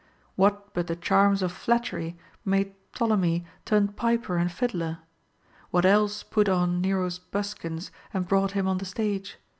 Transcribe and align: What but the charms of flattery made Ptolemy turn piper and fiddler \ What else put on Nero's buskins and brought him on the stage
What 0.35 0.73
but 0.73 0.87
the 0.87 0.95
charms 0.95 1.43
of 1.43 1.51
flattery 1.51 2.17
made 2.43 2.73
Ptolemy 2.95 3.45
turn 3.65 3.89
piper 3.89 4.35
and 4.35 4.51
fiddler 4.51 4.97
\ 5.35 5.69
What 5.69 5.85
else 5.85 6.23
put 6.23 6.49
on 6.49 6.81
Nero's 6.81 7.19
buskins 7.19 7.91
and 8.11 8.27
brought 8.27 8.53
him 8.53 8.67
on 8.67 8.79
the 8.79 8.85
stage 8.85 9.37